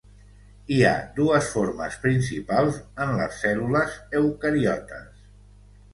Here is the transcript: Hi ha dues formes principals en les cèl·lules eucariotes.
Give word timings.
Hi 0.75 0.79
ha 0.85 0.93
dues 1.19 1.49
formes 1.57 1.99
principals 2.05 2.81
en 3.07 3.13
les 3.21 3.37
cèl·lules 3.43 4.03
eucariotes. 4.23 5.25